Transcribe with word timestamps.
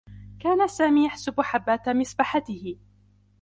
كان 0.39 0.67
سامي 0.67 1.05
يحسب 1.05 1.41
حبّات 1.41 1.89
مسبحته. 1.89 2.77